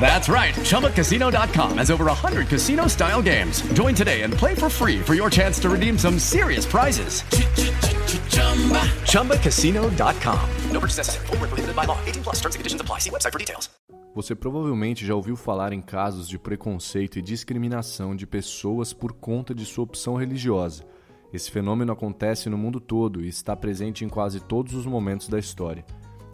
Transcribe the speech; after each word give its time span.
That's 0.00 0.28
right. 0.30 0.54
ChumbaCasino.com 0.54 1.78
has 1.78 1.90
over 1.90 2.06
100 2.06 2.48
casino 2.48 2.86
style 2.86 3.20
games. 3.20 3.60
Join 3.74 3.94
today 3.94 4.22
and 4.22 4.32
play 4.32 4.54
for 4.54 4.70
free 4.70 5.00
for 5.00 5.14
your 5.14 5.28
chance 5.28 5.60
to 5.60 5.68
redeem 5.68 5.98
some 5.98 6.18
serious 6.18 6.64
prizes. 6.64 7.22
ChumbaCasino.com. 9.04 10.48
No 10.72 10.80
purchase 10.80 10.98
necessary. 10.98 11.26
Full 11.26 11.36
prohibited 11.36 11.76
by 11.76 11.84
law. 11.84 11.98
18 12.06 12.22
plus 12.22 12.36
terms 12.36 12.54
and 12.54 12.60
conditions 12.60 12.80
apply. 12.80 13.00
See 13.00 13.10
website 13.10 13.32
for 13.32 13.38
details. 13.38 13.68
Você 14.14 14.34
provavelmente 14.34 15.06
já 15.06 15.14
ouviu 15.14 15.36
falar 15.36 15.72
em 15.72 15.80
casos 15.80 16.28
de 16.28 16.38
preconceito 16.38 17.18
e 17.18 17.22
discriminação 17.22 18.16
de 18.16 18.26
pessoas 18.26 18.92
por 18.92 19.12
conta 19.12 19.54
de 19.54 19.64
sua 19.64 19.84
opção 19.84 20.16
religiosa. 20.16 20.84
Esse 21.32 21.50
fenômeno 21.50 21.92
acontece 21.92 22.48
no 22.48 22.58
mundo 22.58 22.80
todo 22.80 23.22
e 23.22 23.28
está 23.28 23.54
presente 23.54 24.04
em 24.04 24.08
quase 24.08 24.40
todos 24.40 24.74
os 24.74 24.86
momentos 24.86 25.28
da 25.28 25.38
história. 25.38 25.84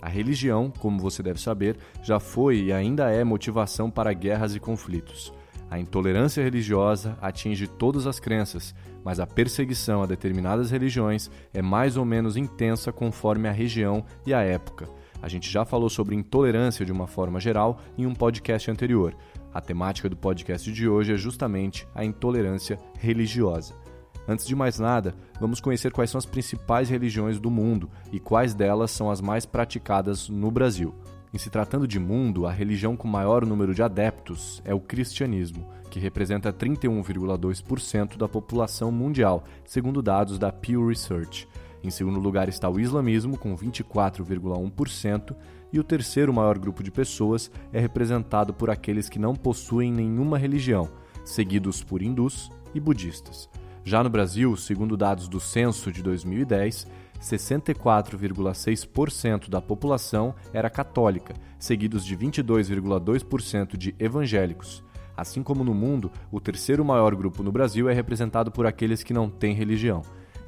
A 0.05 0.09
religião, 0.11 0.71
como 0.71 1.01
você 1.01 1.23
deve 1.23 1.41
saber, 1.41 1.79
já 2.03 2.21
foi 2.21 2.65
e 2.65 2.73
ainda 2.75 3.11
é 3.11 3.25
motivação 3.25 3.91
para 3.91 4.13
guerras 4.13 4.55
e 4.55 4.61
conflitos. 4.61 5.33
A 5.71 5.79
intolerância 5.79 6.45
religiosa 6.45 7.17
atinge 7.23 7.67
todas 7.67 8.07
as 8.07 8.21
crenças, 8.21 8.75
mas 9.03 9.19
a 9.19 9.27
perseguição 9.27 10.03
a 10.03 10.07
determinadas 10.07 10.71
religiões 10.71 11.31
é 11.55 11.63
mais 11.63 11.97
ou 11.97 12.05
menos 12.05 12.37
intensa 12.37 12.93
conforme 12.93 13.49
a 13.49 13.51
região 13.51 14.05
e 14.27 14.35
a 14.35 14.43
época. 14.43 14.91
A 15.23 15.29
gente 15.29 15.51
já 15.51 15.65
falou 15.65 15.89
sobre 15.89 16.15
intolerância 16.15 16.85
de 16.85 16.93
uma 16.93 17.07
forma 17.07 17.41
geral 17.41 17.81
em 17.97 18.05
um 18.05 18.15
podcast 18.15 18.71
anterior. 18.71 19.17
A 19.55 19.61
temática 19.63 20.07
do 20.07 20.19
podcast 20.19 20.71
de 20.71 20.87
hoje 20.87 21.15
é 21.15 21.17
justamente 21.17 21.89
a 21.95 22.05
intolerância 22.05 22.79
religiosa. 22.99 23.84
Antes 24.27 24.47
de 24.47 24.57
mais 24.57 24.79
nada, 24.79 25.15
vamos 25.39 25.61
conhecer 25.61 25.93
quais 25.93 26.11
são 26.11 26.19
as 26.19 26.27
principais 26.27 26.89
religiões 26.89 27.39
do 27.39 27.51
mundo 27.51 27.91
e 28.11 28.19
quais 28.19 28.55
delas 28.55 28.91
são 28.91 29.11
as 29.11 29.21
mais 29.21 29.45
praticadas 29.45 30.29
no 30.29 30.51
Brasil. 30.51 30.95
Em 31.33 31.39
se 31.39 31.51
tratando 31.51 31.87
de 31.87 31.99
mundo, 31.99 32.47
a 32.47 32.53
religião 32.53 32.97
com 32.97 33.09
maior 33.09 33.45
número 33.45 33.75
de 33.75 33.83
adeptos 33.83 34.63
é 34.65 34.73
o 34.73 34.81
cristianismo, 34.81 35.67
que 35.91 35.99
representa 35.99 36.53
31,2% 36.53 38.17
da 38.17 38.29
população 38.29 38.91
mundial, 38.91 39.45
segundo 39.65 40.01
dados 40.01 40.39
da 40.39 40.53
Pew 40.53 40.87
Research. 40.87 41.49
Em 41.83 41.91
segundo 41.91 42.19
lugar 42.19 42.49
está 42.49 42.71
o 42.71 42.81
islamismo, 42.81 43.37
com 43.37 43.55
24,1%, 43.55 45.37
e 45.73 45.79
o 45.79 45.85
terceiro 45.85 46.33
maior 46.33 46.57
grupo 46.57 46.83
de 46.83 46.91
pessoas 46.91 47.51
é 47.73 47.81
representado 47.81 48.55
por 48.55 48.71
aqueles 48.71 49.09
que 49.09 49.19
não 49.19 49.35
possuem 49.35 49.93
nenhuma 49.93 50.39
religião, 50.39 50.89
seguidos 51.25 51.83
por 51.83 52.01
hindus 52.01 52.49
e 52.73 52.81
budistas. 52.81 53.51
Já 53.85 54.03
no 54.03 54.09
Brasil, 54.09 54.57
segundo 54.57 54.97
dados 54.97 55.29
do 55.29 55.39
censo 55.39 55.93
de 55.93 56.03
2010, 56.03 56.87
64,6% 57.21 59.51
da 59.51 59.61
população 59.61 60.35
era 60.55 60.71
católica, 60.71 61.35
seguidos 61.59 62.03
de 62.05 62.17
22,2% 62.17 63.77
de 63.77 63.95
evangélicos. 63.99 64.83
Assim 65.15 65.43
como 65.43 65.63
no 65.63 65.75
mundo, 65.75 66.11
o 66.33 66.41
terceiro 66.41 66.83
maior 66.85 67.15
grupo 67.15 67.43
no 67.43 67.53
Brasil 67.53 67.87
é 67.89 67.93
representado 67.93 68.51
por 68.51 68.67
aqueles 68.67 69.03
que 69.03 69.13
não 69.13 69.29
têm 69.29 69.55
religião. 69.55 70.01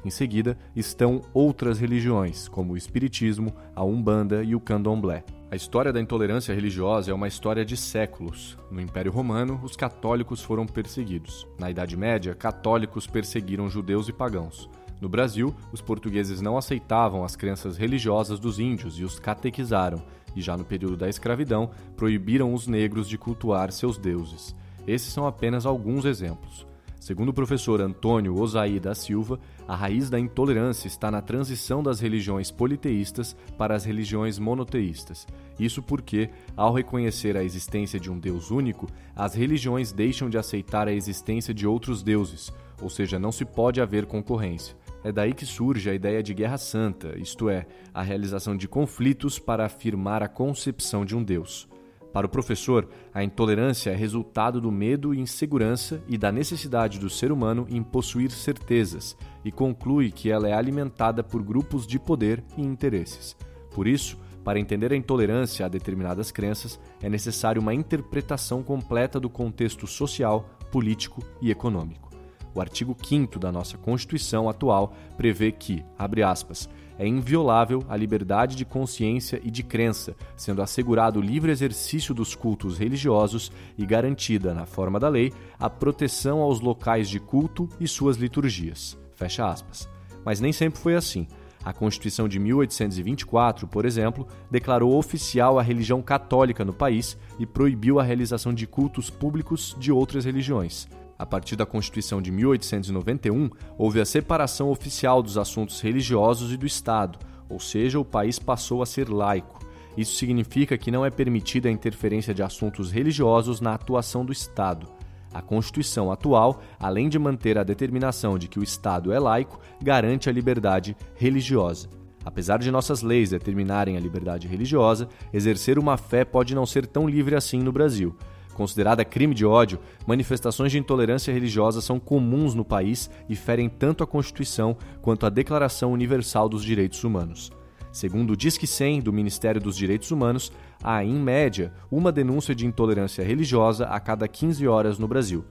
Em 0.03 0.09
seguida, 0.09 0.57
estão 0.75 1.21
outras 1.33 1.79
religiões, 1.79 2.47
como 2.47 2.73
o 2.73 2.77
Espiritismo, 2.77 3.53
a 3.75 3.83
Umbanda 3.83 4.43
e 4.43 4.55
o 4.55 4.59
Candomblé. 4.59 5.23
A 5.49 5.55
história 5.55 5.93
da 5.93 6.01
intolerância 6.01 6.53
religiosa 6.53 7.09
é 7.09 7.13
uma 7.13 7.27
história 7.27 7.63
de 7.63 7.77
séculos. 7.77 8.57
No 8.69 8.81
Império 8.81 9.13
Romano, 9.13 9.57
os 9.63 9.77
católicos 9.77 10.41
foram 10.41 10.65
perseguidos. 10.65 11.47
Na 11.57 11.71
Idade 11.71 11.95
Média, 11.95 12.35
católicos 12.35 13.07
perseguiram 13.07 13.69
judeus 13.69 14.09
e 14.09 14.13
pagãos. 14.13 14.69
No 14.99 15.07
Brasil, 15.07 15.55
os 15.71 15.79
portugueses 15.79 16.41
não 16.41 16.57
aceitavam 16.57 17.23
as 17.23 17.37
crenças 17.37 17.77
religiosas 17.77 18.41
dos 18.41 18.59
índios 18.59 18.99
e 18.99 19.05
os 19.05 19.19
catequizaram, 19.19 20.03
e 20.35 20.41
já 20.41 20.57
no 20.57 20.65
período 20.65 20.97
da 20.97 21.07
escravidão, 21.07 21.71
proibiram 21.95 22.53
os 22.53 22.67
negros 22.67 23.07
de 23.07 23.17
cultuar 23.17 23.71
seus 23.71 23.97
deuses. 23.97 24.53
Esses 24.85 25.13
são 25.13 25.25
apenas 25.25 25.65
alguns 25.65 26.03
exemplos. 26.03 26.67
Segundo 26.99 27.29
o 27.29 27.33
professor 27.33 27.79
Antônio 27.79 28.37
Osaí 28.37 28.79
da 28.79 28.93
Silva, 28.93 29.39
a 29.67 29.75
raiz 29.75 30.09
da 30.09 30.19
intolerância 30.19 30.87
está 30.87 31.09
na 31.09 31.21
transição 31.21 31.81
das 31.81 31.99
religiões 31.99 32.51
politeístas 32.51 33.35
para 33.57 33.75
as 33.75 33.85
religiões 33.85 34.39
monoteístas. 34.39 35.25
Isso 35.59 35.81
porque, 35.81 36.29
ao 36.55 36.73
reconhecer 36.73 37.37
a 37.37 37.43
existência 37.43 37.99
de 37.99 38.11
um 38.11 38.19
Deus 38.19 38.51
único, 38.51 38.87
as 39.15 39.35
religiões 39.35 39.91
deixam 39.91 40.29
de 40.29 40.37
aceitar 40.37 40.87
a 40.87 40.93
existência 40.93 41.53
de 41.53 41.65
outros 41.65 42.03
deuses, 42.03 42.51
ou 42.81 42.89
seja, 42.89 43.17
não 43.17 43.31
se 43.31 43.45
pode 43.45 43.79
haver 43.79 44.05
concorrência. 44.05 44.75
É 45.03 45.11
daí 45.11 45.33
que 45.33 45.45
surge 45.45 45.89
a 45.89 45.93
ideia 45.93 46.21
de 46.21 46.33
guerra 46.33 46.57
santa, 46.57 47.17
isto 47.17 47.49
é, 47.49 47.65
a 47.93 48.01
realização 48.01 48.57
de 48.57 48.67
conflitos 48.67 49.39
para 49.39 49.65
afirmar 49.65 50.21
a 50.21 50.27
concepção 50.27 51.05
de 51.05 51.15
um 51.15 51.23
Deus. 51.23 51.67
Para 52.13 52.25
o 52.25 52.29
professor, 52.29 52.87
a 53.13 53.23
intolerância 53.23 53.91
é 53.91 53.95
resultado 53.95 54.59
do 54.59 54.71
medo 54.71 55.13
e 55.13 55.19
insegurança 55.19 56.01
e 56.07 56.17
da 56.17 56.31
necessidade 56.31 56.99
do 56.99 57.09
ser 57.09 57.31
humano 57.31 57.67
em 57.69 57.83
possuir 57.83 58.31
certezas, 58.31 59.15
e 59.43 59.51
conclui 59.51 60.11
que 60.11 60.31
ela 60.31 60.47
é 60.47 60.53
alimentada 60.53 61.23
por 61.23 61.43
grupos 61.43 61.85
de 61.85 61.99
poder 61.99 62.43
e 62.57 62.61
interesses. 62.61 63.35
Por 63.71 63.87
isso, 63.87 64.17
para 64.43 64.59
entender 64.59 64.93
a 64.93 64.95
intolerância 64.95 65.65
a 65.65 65.69
determinadas 65.69 66.31
crenças, 66.31 66.79
é 67.01 67.09
necessário 67.09 67.61
uma 67.61 67.73
interpretação 67.73 68.63
completa 68.63 69.19
do 69.19 69.29
contexto 69.29 69.85
social, 69.85 70.49
político 70.71 71.21
e 71.41 71.51
econômico. 71.51 72.09
O 72.55 72.61
artigo 72.61 72.95
5 72.99 73.37
da 73.37 73.51
nossa 73.51 73.77
Constituição 73.77 74.49
atual 74.49 74.95
prevê 75.15 75.51
que, 75.51 75.83
abre 75.97 76.23
aspas, 76.23 76.67
é 76.99 77.07
inviolável 77.07 77.83
a 77.87 77.95
liberdade 77.95 78.55
de 78.55 78.65
consciência 78.65 79.39
e 79.43 79.51
de 79.51 79.63
crença, 79.63 80.15
sendo 80.35 80.61
assegurado 80.61 81.19
o 81.19 81.23
livre 81.23 81.51
exercício 81.51 82.13
dos 82.13 82.35
cultos 82.35 82.77
religiosos 82.77 83.51
e 83.77 83.85
garantida, 83.85 84.53
na 84.53 84.65
forma 84.65 84.99
da 84.99 85.09
lei, 85.09 85.31
a 85.59 85.69
proteção 85.69 86.39
aos 86.39 86.59
locais 86.59 87.09
de 87.09 87.19
culto 87.19 87.69
e 87.79 87.87
suas 87.87 88.17
liturgias. 88.17 88.97
Fecha 89.15 89.47
aspas. 89.47 89.89
Mas 90.25 90.39
nem 90.39 90.51
sempre 90.51 90.79
foi 90.79 90.95
assim. 90.95 91.27
A 91.63 91.73
Constituição 91.73 92.29
de 92.29 92.39
1824, 92.39 93.67
por 93.67 93.85
exemplo, 93.85 94.25
declarou 94.49 94.97
oficial 94.97 95.59
a 95.59 95.61
religião 95.61 96.01
católica 96.01 96.63
no 96.63 96.73
país 96.73 97.17
e 97.37 97.45
proibiu 97.45 97.99
a 97.99 98.03
realização 98.03 98.53
de 98.53 98.65
cultos 98.65 99.09
públicos 99.09 99.75
de 99.77 99.91
outras 99.91 100.23
religiões. 100.23 100.87
A 101.17 101.25
partir 101.25 101.55
da 101.55 101.65
Constituição 101.65 102.21
de 102.21 102.31
1891, 102.31 103.49
houve 103.77 103.99
a 103.99 104.05
separação 104.05 104.69
oficial 104.69 105.23
dos 105.23 105.37
assuntos 105.37 105.81
religiosos 105.81 106.51
e 106.53 106.57
do 106.57 106.65
Estado, 106.65 107.17
ou 107.49 107.59
seja, 107.59 107.99
o 107.99 108.05
país 108.05 108.37
passou 108.37 108.83
a 108.83 108.85
ser 108.85 109.09
laico. 109.09 109.65
Isso 109.97 110.15
significa 110.15 110.77
que 110.77 110.91
não 110.91 111.03
é 111.03 111.09
permitida 111.09 111.69
a 111.69 111.71
interferência 111.71 112.33
de 112.33 112.43
assuntos 112.43 112.91
religiosos 112.91 113.59
na 113.59 113.73
atuação 113.73 114.23
do 114.23 114.31
Estado. 114.31 114.87
A 115.33 115.41
Constituição 115.41 116.11
atual, 116.11 116.61
além 116.79 117.09
de 117.09 117.17
manter 117.17 117.57
a 117.57 117.63
determinação 117.63 118.37
de 118.37 118.47
que 118.47 118.59
o 118.59 118.63
Estado 118.63 119.11
é 119.11 119.19
laico, 119.19 119.59
garante 119.81 120.29
a 120.29 120.31
liberdade 120.31 120.95
religiosa. 121.15 121.89
Apesar 122.23 122.59
de 122.59 122.69
nossas 122.69 123.01
leis 123.01 123.31
determinarem 123.31 123.97
a 123.97 123.99
liberdade 123.99 124.47
religiosa, 124.47 125.07
exercer 125.33 125.79
uma 125.79 125.97
fé 125.97 126.25
pode 126.25 126.53
não 126.53 126.65
ser 126.65 126.85
tão 126.85 127.07
livre 127.07 127.35
assim 127.35 127.59
no 127.59 127.71
Brasil. 127.71 128.15
Considerada 128.57 129.05
crime 129.05 129.35
de 129.35 129.45
ódio, 129.45 129.79
manifestações 130.07 130.71
de 130.71 130.79
intolerância 130.79 131.31
religiosa 131.31 131.79
são 131.79 131.99
comuns 131.99 132.55
no 132.55 132.65
país 132.65 133.07
e 133.29 133.35
ferem 133.35 133.69
tanto 133.69 134.03
a 134.03 134.07
Constituição 134.07 134.75
quanto 134.99 135.27
a 135.27 135.29
Declaração 135.29 135.91
Universal 135.91 136.49
dos 136.49 136.63
Direitos 136.63 137.03
Humanos. 137.03 137.51
Segundo 137.91 138.31
o 138.31 138.35
Disque 138.35 138.65
100 138.65 139.01
do 139.01 139.13
Ministério 139.13 139.61
dos 139.61 139.77
Direitos 139.77 140.09
Humanos, 140.09 140.51
há, 140.83 141.03
em 141.03 141.13
média, 141.13 141.71
uma 141.91 142.11
denúncia 142.11 142.55
de 142.55 142.65
intolerância 142.65 143.23
religiosa 143.23 143.85
a 143.85 143.99
cada 143.99 144.27
15 144.27 144.67
horas 144.67 144.97
no 144.97 145.07
Brasil. 145.07 145.45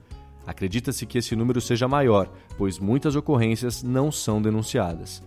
Acredita-se 0.45 1.05
que 1.05 1.17
esse 1.17 1.33
número 1.33 1.61
seja 1.61 1.87
maior, 1.87 2.29
pois 2.57 2.77
muitas 2.77 3.15
ocorrências 3.15 3.83
não 3.83 4.11
são 4.11 4.41
denunciadas. 4.41 5.23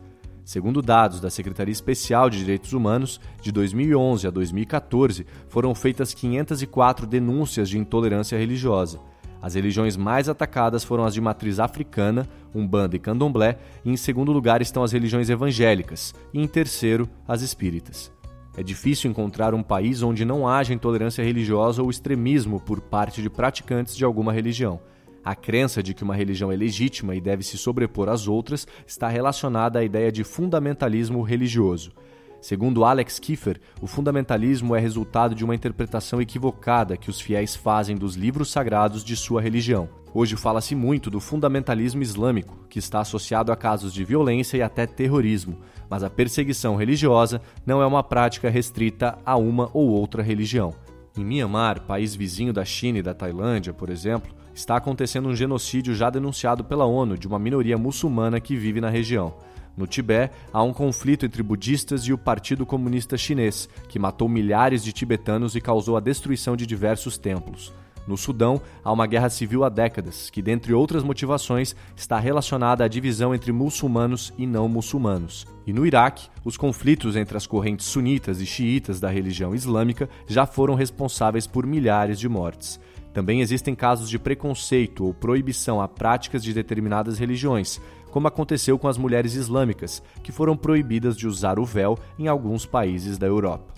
Segundo 0.50 0.82
dados 0.82 1.20
da 1.20 1.30
Secretaria 1.30 1.70
Especial 1.70 2.28
de 2.28 2.38
Direitos 2.38 2.72
Humanos, 2.72 3.20
de 3.40 3.52
2011 3.52 4.26
a 4.26 4.30
2014 4.32 5.24
foram 5.48 5.72
feitas 5.76 6.12
504 6.12 7.06
denúncias 7.06 7.68
de 7.68 7.78
intolerância 7.78 8.36
religiosa. 8.36 8.98
As 9.40 9.54
religiões 9.54 9.96
mais 9.96 10.28
atacadas 10.28 10.82
foram 10.82 11.04
as 11.04 11.14
de 11.14 11.20
matriz 11.20 11.60
africana, 11.60 12.28
Umbanda 12.52 12.96
e 12.96 12.98
Candomblé, 12.98 13.60
e 13.84 13.92
em 13.92 13.96
segundo 13.96 14.32
lugar 14.32 14.60
estão 14.60 14.82
as 14.82 14.90
religiões 14.90 15.30
evangélicas, 15.30 16.12
e 16.34 16.42
em 16.42 16.48
terceiro, 16.48 17.08
as 17.28 17.42
espíritas. 17.42 18.10
É 18.56 18.62
difícil 18.64 19.08
encontrar 19.08 19.54
um 19.54 19.62
país 19.62 20.02
onde 20.02 20.24
não 20.24 20.48
haja 20.48 20.74
intolerância 20.74 21.22
religiosa 21.22 21.80
ou 21.80 21.88
extremismo 21.88 22.58
por 22.58 22.80
parte 22.80 23.22
de 23.22 23.30
praticantes 23.30 23.96
de 23.96 24.04
alguma 24.04 24.32
religião. 24.32 24.80
A 25.24 25.34
crença 25.34 25.82
de 25.82 25.92
que 25.92 26.02
uma 26.02 26.14
religião 26.14 26.50
é 26.50 26.56
legítima 26.56 27.14
e 27.14 27.20
deve 27.20 27.42
se 27.42 27.58
sobrepor 27.58 28.08
às 28.08 28.26
outras 28.26 28.66
está 28.86 29.08
relacionada 29.08 29.78
à 29.78 29.84
ideia 29.84 30.10
de 30.10 30.24
fundamentalismo 30.24 31.22
religioso. 31.22 31.92
Segundo 32.40 32.84
Alex 32.84 33.18
Kiefer, 33.18 33.60
o 33.82 33.86
fundamentalismo 33.86 34.74
é 34.74 34.80
resultado 34.80 35.34
de 35.34 35.44
uma 35.44 35.54
interpretação 35.54 36.22
equivocada 36.22 36.96
que 36.96 37.10
os 37.10 37.20
fiéis 37.20 37.54
fazem 37.54 37.96
dos 37.96 38.14
livros 38.14 38.50
sagrados 38.50 39.04
de 39.04 39.14
sua 39.14 39.42
religião. 39.42 39.90
Hoje 40.14 40.36
fala-se 40.36 40.74
muito 40.74 41.10
do 41.10 41.20
fundamentalismo 41.20 42.02
islâmico, 42.02 42.64
que 42.70 42.78
está 42.78 43.00
associado 43.00 43.52
a 43.52 43.56
casos 43.56 43.92
de 43.92 44.02
violência 44.04 44.56
e 44.56 44.62
até 44.62 44.86
terrorismo, 44.86 45.58
mas 45.88 46.02
a 46.02 46.08
perseguição 46.08 46.76
religiosa 46.76 47.42
não 47.66 47.82
é 47.82 47.86
uma 47.86 48.02
prática 48.02 48.48
restrita 48.48 49.18
a 49.24 49.36
uma 49.36 49.68
ou 49.74 49.88
outra 49.90 50.22
religião. 50.22 50.74
Em 51.16 51.24
Myanmar, 51.24 51.82
país 51.82 52.14
vizinho 52.14 52.54
da 52.54 52.64
China 52.64 52.98
e 52.98 53.02
da 53.02 53.12
Tailândia, 53.12 53.74
por 53.74 53.90
exemplo, 53.90 54.39
está 54.60 54.76
acontecendo 54.76 55.28
um 55.28 55.34
genocídio 55.34 55.94
já 55.94 56.10
denunciado 56.10 56.62
pela 56.62 56.84
ONU 56.84 57.16
de 57.16 57.26
uma 57.26 57.38
minoria 57.38 57.78
muçulmana 57.78 58.40
que 58.40 58.56
vive 58.56 58.80
na 58.80 58.90
região. 58.90 59.34
No 59.76 59.86
Tibete, 59.86 60.34
há 60.52 60.62
um 60.62 60.72
conflito 60.72 61.24
entre 61.24 61.42
budistas 61.42 62.02
e 62.02 62.12
o 62.12 62.18
Partido 62.18 62.66
Comunista 62.66 63.16
Chinês, 63.16 63.68
que 63.88 63.98
matou 63.98 64.28
milhares 64.28 64.84
de 64.84 64.92
tibetanos 64.92 65.56
e 65.56 65.60
causou 65.60 65.96
a 65.96 66.00
destruição 66.00 66.56
de 66.56 66.66
diversos 66.66 67.16
templos. 67.16 67.72
No 68.06 68.16
Sudão, 68.16 68.60
há 68.84 68.92
uma 68.92 69.06
guerra 69.06 69.30
civil 69.30 69.64
há 69.64 69.68
décadas, 69.68 70.28
que, 70.30 70.42
dentre 70.42 70.74
outras 70.74 71.02
motivações, 71.02 71.74
está 71.96 72.18
relacionada 72.18 72.84
à 72.84 72.88
divisão 72.88 73.34
entre 73.34 73.52
muçulmanos 73.52 74.32
e 74.36 74.46
não 74.46 74.68
muçulmanos. 74.68 75.46
E 75.66 75.72
no 75.72 75.86
Iraque, 75.86 76.28
os 76.44 76.56
conflitos 76.56 77.16
entre 77.16 77.36
as 77.36 77.46
correntes 77.46 77.86
sunitas 77.86 78.40
e 78.40 78.46
xiitas 78.46 79.00
da 79.00 79.08
religião 79.08 79.54
islâmica 79.54 80.08
já 80.26 80.44
foram 80.44 80.74
responsáveis 80.74 81.46
por 81.46 81.66
milhares 81.66 82.18
de 82.18 82.28
mortes. 82.28 82.80
Também 83.12 83.40
existem 83.40 83.74
casos 83.74 84.08
de 84.08 84.18
preconceito 84.18 85.04
ou 85.04 85.12
proibição 85.12 85.80
a 85.80 85.88
práticas 85.88 86.42
de 86.42 86.54
determinadas 86.54 87.18
religiões, 87.18 87.80
como 88.10 88.28
aconteceu 88.28 88.78
com 88.78 88.88
as 88.88 88.98
mulheres 88.98 89.34
islâmicas, 89.34 90.02
que 90.22 90.32
foram 90.32 90.56
proibidas 90.56 91.16
de 91.16 91.26
usar 91.26 91.58
o 91.58 91.64
véu 91.64 91.98
em 92.18 92.28
alguns 92.28 92.66
países 92.66 93.18
da 93.18 93.26
Europa. 93.26 93.74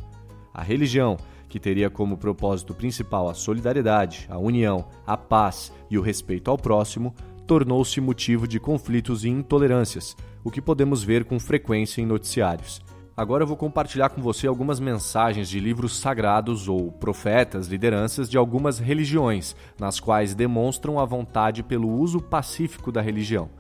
A 0.53 0.63
religião, 0.63 1.17
que 1.49 1.61
teria 1.61 1.91
como 1.91 2.17
propósito 2.17 2.75
principal 2.75 3.29
a 3.29 3.35
solidariedade, 3.35 4.27
a 4.31 4.39
união, 4.39 4.87
a 5.07 5.17
paz 5.17 5.73
e 5.91 5.99
o 5.99 6.03
respeito 6.03 6.51
ao 6.51 6.59
próximo, 6.59 7.15
tornou-se 7.47 8.01
motivo 8.01 8.47
de 8.47 8.61
conflitos 8.61 9.25
e 9.25 9.29
intolerâncias, 9.29 10.17
o 10.45 10.51
que 10.51 10.61
podemos 10.61 11.03
ver 11.03 11.25
com 11.25 11.39
frequência 11.39 12.01
em 12.01 12.07
noticiários. 12.07 12.83
Agora 13.15 13.43
eu 13.43 13.47
vou 13.47 13.59
compartilhar 13.59 14.09
com 14.09 14.23
você 14.23 14.47
algumas 14.47 14.81
mensagens 14.81 15.47
de 15.47 15.61
livros 15.61 15.99
sagrados 15.99 16.67
ou 16.67 16.91
profetas, 16.91 17.69
lideranças 17.69 18.29
de 18.29 18.39
algumas 18.39 18.79
religiões, 18.79 19.55
nas 19.79 20.01
quais 20.01 20.35
demonstram 20.35 20.99
a 20.99 21.05
vontade 21.05 21.63
pelo 21.63 21.91
uso 21.91 22.23
pacífico 22.23 22.91
da 22.91 23.03
religião. 23.03 23.51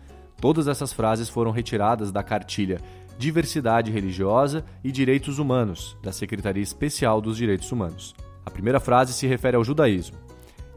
Todas 0.41 0.69
essas 0.69 0.91
frases 0.91 1.29
foram 1.29 1.51
retiradas 1.51 2.11
da 2.11 2.23
cartilha 2.23 2.81
Diversidade 3.19 3.91
Religiosa 3.91 4.65
e 4.83 4.91
Direitos 4.91 5.39
Humanos, 5.39 5.99
da 6.03 6.13
Secretaria 6.13 6.63
Especial 6.63 7.21
dos 7.21 7.37
Direitos 7.37 7.71
Humanos. 7.71 8.15
A 8.47 8.51
primeira 8.51 8.81
frase 8.81 9.13
se 9.13 9.27
refere 9.27 9.55
ao 9.55 9.63
judaísmo. 9.63 10.17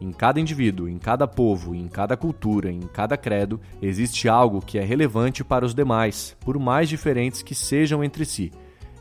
Em 0.01 0.11
cada 0.11 0.37
indivíduo, 0.37 0.89
em 0.89 0.97
cada 0.97 1.25
povo, 1.25 1.73
em 1.73 1.87
cada 1.87 2.17
cultura, 2.17 2.69
em 2.69 2.81
cada 2.81 3.15
credo, 3.15 3.57
existe 3.81 4.27
algo 4.27 4.59
que 4.59 4.77
é 4.77 4.83
relevante 4.83 5.45
para 5.45 5.65
os 5.65 5.73
demais, 5.73 6.35
por 6.41 6.59
mais 6.59 6.89
diferentes 6.89 7.41
que 7.41 7.55
sejam 7.55 8.03
entre 8.03 8.25
si 8.25 8.51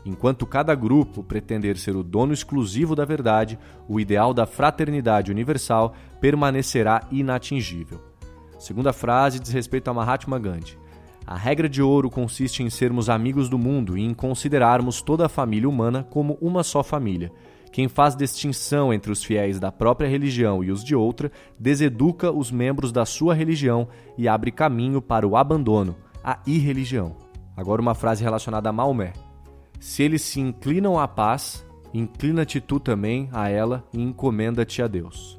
Enquanto 0.05 0.45
cada 0.45 0.75
grupo 0.75 1.23
pretender 1.23 1.77
ser 1.77 1.95
o 1.95 2.03
dono 2.03 2.31
exclusivo 2.31 2.95
da 2.95 3.03
verdade, 3.03 3.57
o 3.89 3.99
ideal 3.99 4.33
da 4.33 4.45
fraternidade 4.45 5.31
universal 5.31 5.95
permanecerá 6.21 7.01
inatingível. 7.11 7.99
Segunda 8.59 8.93
frase 8.93 9.39
diz 9.39 9.51
respeito 9.51 9.89
a 9.89 9.93
Mahatma 9.93 10.37
Gandhi. 10.37 10.77
A 11.25 11.35
regra 11.35 11.67
de 11.67 11.81
ouro 11.81 12.07
consiste 12.07 12.61
em 12.61 12.69
sermos 12.69 13.09
amigos 13.09 13.49
do 13.49 13.57
mundo 13.57 13.97
e 13.97 14.03
em 14.03 14.13
considerarmos 14.13 15.01
toda 15.01 15.25
a 15.25 15.29
família 15.29 15.67
humana 15.67 16.03
como 16.03 16.37
uma 16.39 16.61
só 16.61 16.83
família. 16.83 17.31
Quem 17.71 17.87
faz 17.87 18.15
distinção 18.15 18.93
entre 18.93 19.11
os 19.11 19.23
fiéis 19.23 19.59
da 19.59 19.71
própria 19.71 20.07
religião 20.07 20.63
e 20.63 20.71
os 20.71 20.83
de 20.83 20.95
outra 20.95 21.31
deseduca 21.59 22.31
os 22.31 22.51
membros 22.51 22.91
da 22.91 23.05
sua 23.05 23.33
religião 23.33 23.87
e 24.17 24.27
abre 24.27 24.51
caminho 24.51 25.01
para 25.01 25.27
o 25.27 25.35
abandono, 25.35 25.95
a 26.23 26.39
irreligião. 26.45 27.17
Agora, 27.57 27.81
uma 27.81 27.95
frase 27.95 28.23
relacionada 28.23 28.69
a 28.69 28.73
Maomé. 28.73 29.11
Se 29.79 30.03
eles 30.03 30.21
se 30.21 30.39
inclinam 30.39 30.99
à 30.99 31.07
paz, 31.07 31.65
inclina-te 31.93 32.59
tu 32.59 32.79
também 32.79 33.29
a 33.31 33.49
ela 33.49 33.83
e 33.93 34.01
encomenda-te 34.01 34.81
a 34.81 34.87
Deus. 34.87 35.37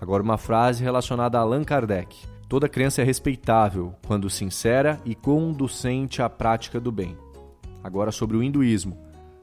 Agora, 0.00 0.22
uma 0.22 0.36
frase 0.36 0.82
relacionada 0.82 1.38
a 1.38 1.40
Allan 1.40 1.64
Kardec. 1.64 2.16
Toda 2.48 2.68
crença 2.68 3.00
é 3.00 3.04
respeitável 3.04 3.94
quando 4.06 4.28
sincera 4.28 5.00
e 5.04 5.14
conducente 5.14 6.20
à 6.20 6.28
prática 6.28 6.78
do 6.78 6.92
bem. 6.92 7.16
Agora, 7.82 8.12
sobre 8.12 8.36
o 8.36 8.42
hinduísmo. 8.42 8.98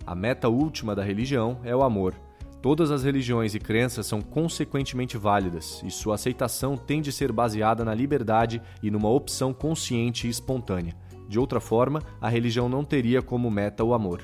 A 0.06 0.16
meta 0.16 0.50
última 0.50 0.96
da 0.96 1.04
religião 1.04 1.60
é 1.64 1.76
o 1.76 1.84
amor. 1.84 2.16
Todas 2.62 2.92
as 2.92 3.04
religiões 3.04 3.56
e 3.56 3.60
crenças 3.60 4.06
são 4.06 4.22
consequentemente 4.22 5.18
válidas, 5.18 5.82
e 5.84 5.90
sua 5.90 6.14
aceitação 6.14 6.78
tem 6.78 7.02
de 7.02 7.12
ser 7.12 7.32
baseada 7.32 7.84
na 7.84 7.96
liberdade 7.96 8.62
e 8.84 8.92
numa 8.92 9.10
opção 9.10 9.52
consciente 9.52 10.28
e 10.28 10.30
espontânea. 10.30 10.96
De 11.32 11.40
outra 11.40 11.62
forma, 11.62 12.04
a 12.20 12.28
religião 12.28 12.68
não 12.68 12.84
teria 12.84 13.22
como 13.22 13.50
meta 13.50 13.86
o 13.86 13.94
amor. 13.94 14.22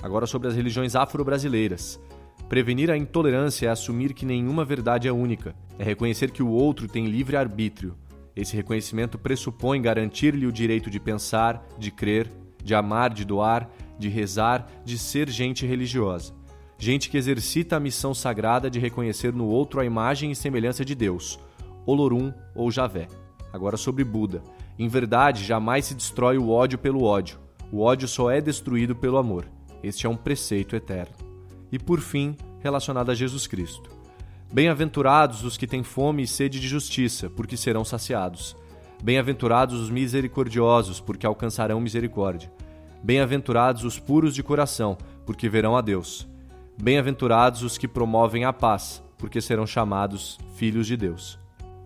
Agora 0.00 0.28
sobre 0.28 0.46
as 0.46 0.54
religiões 0.54 0.94
afro-brasileiras. 0.94 2.00
Prevenir 2.48 2.88
a 2.88 2.96
intolerância 2.96 3.66
é 3.66 3.68
assumir 3.68 4.14
que 4.14 4.24
nenhuma 4.24 4.64
verdade 4.64 5.08
é 5.08 5.12
única, 5.12 5.56
é 5.76 5.82
reconhecer 5.82 6.30
que 6.30 6.40
o 6.40 6.48
outro 6.48 6.86
tem 6.86 7.06
livre 7.06 7.36
arbítrio. 7.36 7.96
Esse 8.36 8.54
reconhecimento 8.54 9.18
pressupõe 9.18 9.82
garantir-lhe 9.82 10.46
o 10.46 10.52
direito 10.52 10.88
de 10.88 11.00
pensar, 11.00 11.66
de 11.76 11.90
crer, 11.90 12.30
de 12.62 12.76
amar, 12.76 13.12
de 13.12 13.24
doar, 13.24 13.68
de 13.98 14.08
rezar, 14.08 14.70
de 14.84 14.98
ser 14.98 15.28
gente 15.28 15.66
religiosa. 15.66 16.32
Gente 16.78 17.10
que 17.10 17.18
exercita 17.18 17.74
a 17.74 17.80
missão 17.80 18.14
sagrada 18.14 18.70
de 18.70 18.78
reconhecer 18.78 19.32
no 19.32 19.48
outro 19.48 19.80
a 19.80 19.84
imagem 19.84 20.30
e 20.30 20.36
semelhança 20.36 20.84
de 20.84 20.94
Deus, 20.94 21.40
Olorum 21.84 22.32
ou 22.54 22.70
Javé. 22.70 23.08
Agora 23.52 23.76
sobre 23.76 24.04
Buda. 24.04 24.40
Em 24.80 24.88
verdade, 24.88 25.44
jamais 25.44 25.84
se 25.84 25.94
destrói 25.94 26.38
o 26.38 26.48
ódio 26.48 26.78
pelo 26.78 27.02
ódio. 27.02 27.38
O 27.70 27.82
ódio 27.82 28.08
só 28.08 28.30
é 28.30 28.40
destruído 28.40 28.96
pelo 28.96 29.18
amor. 29.18 29.44
Este 29.82 30.06
é 30.06 30.08
um 30.08 30.16
preceito 30.16 30.74
eterno. 30.74 31.14
E 31.70 31.78
por 31.78 32.00
fim, 32.00 32.34
relacionado 32.60 33.10
a 33.10 33.14
Jesus 33.14 33.46
Cristo. 33.46 33.90
Bem-aventurados 34.50 35.44
os 35.44 35.58
que 35.58 35.66
têm 35.66 35.82
fome 35.82 36.22
e 36.22 36.26
sede 36.26 36.58
de 36.58 36.66
justiça, 36.66 37.28
porque 37.28 37.58
serão 37.58 37.84
saciados. 37.84 38.56
Bem-aventurados 39.02 39.78
os 39.78 39.90
misericordiosos, 39.90 40.98
porque 40.98 41.26
alcançarão 41.26 41.78
misericórdia. 41.78 42.50
Bem-aventurados 43.04 43.84
os 43.84 43.98
puros 43.98 44.34
de 44.34 44.42
coração, 44.42 44.96
porque 45.26 45.46
verão 45.46 45.76
a 45.76 45.82
Deus. 45.82 46.26
Bem-aventurados 46.82 47.62
os 47.62 47.76
que 47.76 47.86
promovem 47.86 48.46
a 48.46 48.52
paz, 48.52 49.02
porque 49.18 49.42
serão 49.42 49.66
chamados 49.66 50.38
filhos 50.56 50.86
de 50.86 50.96
Deus. 50.96 51.38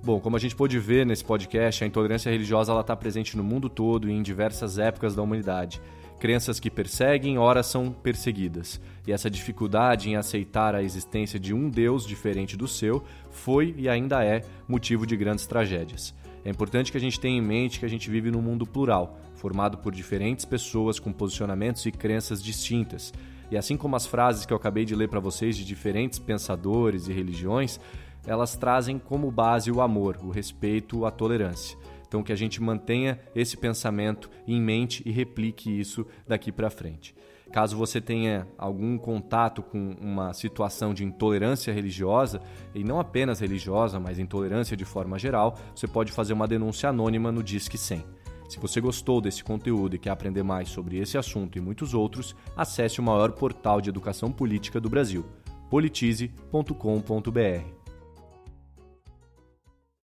Bom, 0.04 0.20
como 0.20 0.36
a 0.36 0.38
gente 0.38 0.54
pôde 0.54 0.78
ver 0.78 1.06
nesse 1.06 1.24
podcast, 1.24 1.82
a 1.82 1.86
intolerância 1.86 2.30
religiosa 2.30 2.78
está 2.78 2.94
presente 2.94 3.38
no 3.38 3.42
mundo 3.42 3.70
todo 3.70 4.06
e 4.06 4.12
em 4.12 4.22
diversas 4.22 4.78
épocas 4.78 5.14
da 5.14 5.22
humanidade. 5.22 5.80
Crenças 6.20 6.60
que 6.60 6.70
perseguem, 6.70 7.38
ora 7.38 7.62
são 7.62 7.90
perseguidas. 7.90 8.78
E 9.06 9.12
essa 9.12 9.30
dificuldade 9.30 10.10
em 10.10 10.16
aceitar 10.16 10.74
a 10.74 10.82
existência 10.82 11.40
de 11.40 11.54
um 11.54 11.70
Deus 11.70 12.06
diferente 12.06 12.54
do 12.54 12.68
seu 12.68 13.02
foi 13.30 13.74
e 13.78 13.88
ainda 13.88 14.22
é 14.22 14.42
motivo 14.68 15.06
de 15.06 15.16
grandes 15.16 15.46
tragédias. 15.46 16.14
É 16.44 16.50
importante 16.50 16.92
que 16.92 16.98
a 16.98 17.00
gente 17.00 17.18
tenha 17.18 17.38
em 17.38 17.42
mente 17.42 17.80
que 17.80 17.86
a 17.86 17.88
gente 17.88 18.10
vive 18.10 18.30
num 18.30 18.42
mundo 18.42 18.66
plural, 18.66 19.18
formado 19.36 19.78
por 19.78 19.94
diferentes 19.94 20.44
pessoas 20.44 21.00
com 21.00 21.14
posicionamentos 21.14 21.86
e 21.86 21.90
crenças 21.90 22.42
distintas. 22.42 23.10
E 23.50 23.56
assim 23.56 23.76
como 23.76 23.96
as 23.96 24.06
frases 24.06 24.44
que 24.44 24.52
eu 24.52 24.56
acabei 24.56 24.84
de 24.84 24.94
ler 24.94 25.08
para 25.08 25.20
vocês 25.20 25.56
de 25.56 25.64
diferentes 25.64 26.18
pensadores 26.18 27.08
e 27.08 27.12
religiões, 27.12 27.80
elas 28.26 28.56
trazem 28.56 28.98
como 28.98 29.30
base 29.30 29.70
o 29.70 29.80
amor, 29.80 30.18
o 30.22 30.30
respeito, 30.30 31.04
a 31.04 31.10
tolerância. 31.10 31.76
Então 32.06 32.22
que 32.22 32.32
a 32.32 32.36
gente 32.36 32.62
mantenha 32.62 33.18
esse 33.34 33.56
pensamento 33.56 34.30
em 34.46 34.60
mente 34.60 35.02
e 35.04 35.10
replique 35.10 35.68
isso 35.68 36.06
daqui 36.26 36.52
para 36.52 36.70
frente. 36.70 37.14
Caso 37.54 37.76
você 37.76 38.00
tenha 38.00 38.48
algum 38.58 38.98
contato 38.98 39.62
com 39.62 39.94
uma 40.00 40.32
situação 40.32 40.92
de 40.92 41.04
intolerância 41.04 41.72
religiosa, 41.72 42.40
e 42.74 42.82
não 42.82 42.98
apenas 42.98 43.38
religiosa, 43.38 44.00
mas 44.00 44.18
intolerância 44.18 44.76
de 44.76 44.84
forma 44.84 45.16
geral, 45.20 45.56
você 45.72 45.86
pode 45.86 46.10
fazer 46.10 46.32
uma 46.32 46.48
denúncia 46.48 46.88
anônima 46.88 47.30
no 47.30 47.44
Disque 47.44 47.78
100. 47.78 48.04
Se 48.48 48.58
você 48.58 48.80
gostou 48.80 49.20
desse 49.20 49.44
conteúdo 49.44 49.94
e 49.94 50.00
quer 50.00 50.10
aprender 50.10 50.42
mais 50.42 50.68
sobre 50.68 50.98
esse 50.98 51.16
assunto 51.16 51.56
e 51.56 51.60
muitos 51.60 51.94
outros, 51.94 52.34
acesse 52.56 52.98
o 52.98 53.04
maior 53.04 53.30
portal 53.32 53.80
de 53.80 53.88
educação 53.88 54.32
política 54.32 54.80
do 54.80 54.90
Brasil, 54.90 55.24
politize.com.br. 55.70 57.83